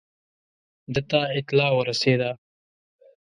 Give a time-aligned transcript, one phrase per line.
[0.93, 2.31] ده ته اطلاع ورسېده.